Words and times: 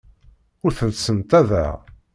Ur 0.65 0.71
tent-ssenṭaḍeɣ. 0.77 1.75